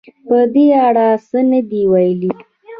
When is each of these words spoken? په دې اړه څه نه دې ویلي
په 0.27 0.37
دې 0.53 0.67
اړه 0.87 1.07
څه 1.27 1.39
نه 1.51 1.59
دې 1.69 1.81
ویلي 1.91 2.31